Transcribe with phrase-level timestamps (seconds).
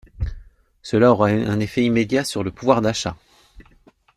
[0.81, 3.15] Cela aura un effet immédiat sur le pouvoir d’achat.